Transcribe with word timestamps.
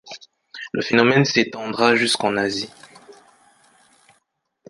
Le 0.73 0.81
phénomène 0.81 1.25
s'étendra 1.25 1.95
jusqu'en 1.95 2.35
Asie. 2.35 2.71